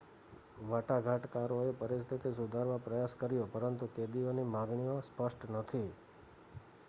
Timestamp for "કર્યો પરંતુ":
3.19-3.89